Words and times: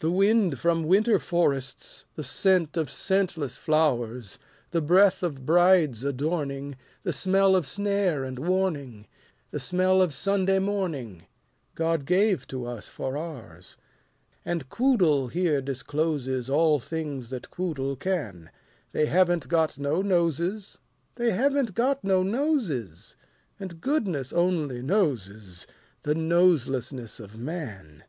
The 0.00 0.10
wind 0.10 0.58
from 0.58 0.82
winter 0.82 1.20
forests, 1.20 2.04
The 2.16 2.24
scent 2.24 2.76
of 2.76 2.90
scentless 2.90 3.56
flowers, 3.56 4.40
The 4.72 4.82
breath 4.82 5.22
of 5.22 5.46
brides' 5.46 6.02
adorning, 6.02 6.74
The 7.04 7.12
smell 7.12 7.54
of 7.54 7.64
snare 7.64 8.24
and 8.24 8.40
warning, 8.40 9.06
The 9.52 9.60
smell 9.60 10.02
of 10.02 10.12
Sunday 10.12 10.58
morning, 10.58 11.26
God 11.76 12.06
gave 12.06 12.44
to 12.48 12.66
us 12.66 12.88
for 12.88 13.16
ours...... 13.16 13.76
And 14.44 14.68
Quoodle 14.68 15.28
here 15.28 15.62
discloses 15.62 16.50
All 16.50 16.80
things 16.80 17.30
that 17.30 17.52
Quoodle 17.52 17.94
can, 17.94 18.50
They 18.90 19.06
haven't 19.06 19.46
got 19.46 19.78
no 19.78 20.02
noses, 20.02 20.78
They 21.14 21.30
haven't 21.30 21.72
got 21.72 22.02
no 22.02 22.24
noses, 22.24 23.14
And 23.60 23.80
goodness 23.80 24.32
only 24.32 24.82
knowses 24.82 25.68
The 26.02 26.16
Noselessness 26.16 27.20
of 27.20 27.38
Man. 27.38 28.02